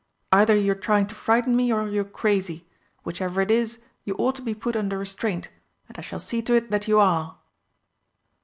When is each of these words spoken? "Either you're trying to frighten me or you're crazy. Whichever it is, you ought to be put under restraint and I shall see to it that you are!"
"Either 0.31 0.55
you're 0.55 0.73
trying 0.73 1.05
to 1.05 1.13
frighten 1.13 1.55
me 1.55 1.71
or 1.71 1.87
you're 1.87 2.03
crazy. 2.03 2.67
Whichever 3.03 3.39
it 3.39 3.51
is, 3.51 3.77
you 4.03 4.15
ought 4.15 4.33
to 4.37 4.41
be 4.41 4.55
put 4.55 4.75
under 4.75 4.97
restraint 4.97 5.51
and 5.87 5.95
I 5.95 6.01
shall 6.01 6.19
see 6.19 6.41
to 6.41 6.55
it 6.55 6.71
that 6.71 6.87
you 6.87 6.97
are!" 6.97 7.37